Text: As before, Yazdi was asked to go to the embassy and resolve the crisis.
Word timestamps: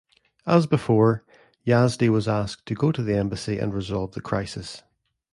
As 0.47 0.65
before, 0.65 1.23
Yazdi 1.63 2.09
was 2.09 2.27
asked 2.27 2.65
to 2.65 2.73
go 2.73 2.91
to 2.91 3.03
the 3.03 3.15
embassy 3.15 3.59
and 3.59 3.71
resolve 3.71 4.13
the 4.13 4.19
crisis. 4.21 4.81